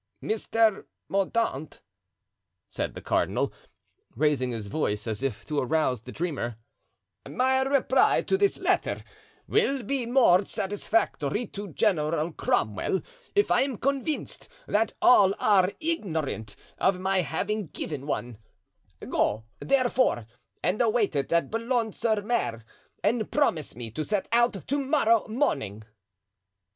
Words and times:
"Mr. 0.23 0.85
Mordaunt," 1.09 1.83
said 2.71 2.95
the 2.95 3.03
cardinal, 3.03 3.53
raising 4.15 4.49
his 4.49 4.65
voice, 4.65 5.05
as 5.05 5.21
if 5.21 5.45
to 5.45 5.59
arouse 5.59 6.01
the 6.01 6.11
dreamer, 6.11 6.55
"my 7.29 7.61
reply 7.61 8.23
to 8.23 8.35
this 8.35 8.57
letter 8.57 9.03
will 9.47 9.83
be 9.83 10.07
more 10.07 10.43
satisfactory 10.43 11.45
to 11.45 11.67
General 11.73 12.31
Cromwell 12.33 13.03
if 13.35 13.51
I 13.51 13.61
am 13.61 13.77
convinced 13.77 14.49
that 14.65 14.93
all 15.03 15.35
are 15.37 15.71
ignorant 15.79 16.55
of 16.79 16.99
my 16.99 17.21
having 17.21 17.67
given 17.67 18.07
one; 18.07 18.39
go, 19.07 19.45
therefore, 19.59 20.25
and 20.63 20.81
await 20.81 21.15
it 21.15 21.31
at 21.31 21.51
Boulogne 21.51 21.93
sur 21.93 22.23
Mer, 22.23 22.63
and 23.03 23.29
promise 23.29 23.75
me 23.75 23.91
to 23.91 24.03
set 24.03 24.27
out 24.31 24.65
to 24.67 24.79
morrow 24.79 25.27
morning." 25.27 25.83